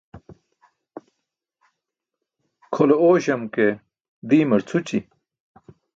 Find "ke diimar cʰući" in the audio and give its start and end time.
3.53-4.99